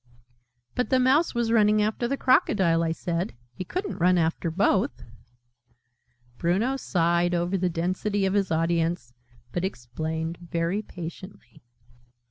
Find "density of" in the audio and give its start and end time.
7.69-8.33